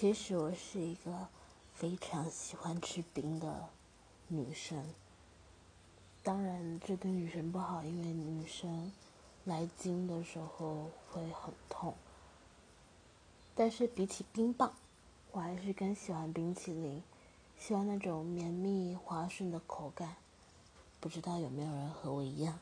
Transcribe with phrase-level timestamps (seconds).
[0.00, 1.28] 其实我是一个
[1.74, 3.68] 非常喜欢吃冰的
[4.28, 4.82] 女生。
[6.22, 8.90] 当然这对女生不好因为女生
[9.44, 11.92] 来经的时候会很痛。
[13.54, 14.72] 但是比起冰棒
[15.32, 17.02] 我还是更喜欢冰淇淋
[17.58, 20.16] 喜欢那种绵密滑顺的口感。
[20.98, 22.58] 不知道有没有人和我一样